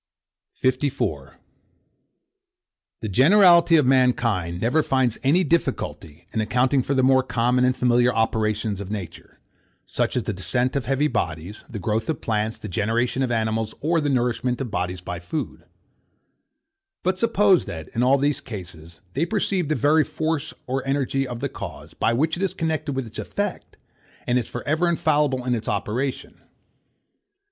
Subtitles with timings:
[0.55, 1.35] 54.
[3.01, 7.77] The generality of mankind never find any difficulty in accounting for the more common and
[7.77, 9.39] familiar operations of nature
[9.85, 13.75] such as the descent of heavy bodies, the growth of plants, the generation of animals,
[13.79, 15.65] or the nourishment of bodies by food:
[17.03, 21.41] But suppose that, in all these cases, they perceive the very force or energy of
[21.41, 23.77] the cause, by which it is connected with its effect,
[24.25, 26.41] and is for ever infallible in its operation.